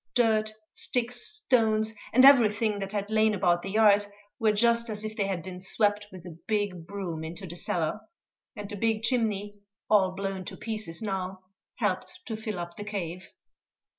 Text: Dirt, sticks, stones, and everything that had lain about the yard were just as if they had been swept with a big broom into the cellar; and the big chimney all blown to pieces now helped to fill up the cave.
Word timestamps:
Dirt, 0.15 0.51
sticks, 0.73 1.17
stones, 1.21 1.93
and 2.11 2.25
everything 2.25 2.79
that 2.79 2.91
had 2.91 3.11
lain 3.11 3.35
about 3.35 3.61
the 3.61 3.69
yard 3.69 4.07
were 4.39 4.51
just 4.51 4.89
as 4.89 5.05
if 5.05 5.15
they 5.15 5.27
had 5.27 5.43
been 5.43 5.59
swept 5.59 6.07
with 6.11 6.25
a 6.25 6.39
big 6.47 6.87
broom 6.87 7.23
into 7.23 7.45
the 7.45 7.55
cellar; 7.55 7.99
and 8.55 8.67
the 8.67 8.77
big 8.77 9.03
chimney 9.03 9.59
all 9.91 10.09
blown 10.15 10.43
to 10.45 10.57
pieces 10.57 11.03
now 11.03 11.43
helped 11.75 12.19
to 12.25 12.35
fill 12.35 12.57
up 12.57 12.77
the 12.77 12.83
cave. 12.83 13.27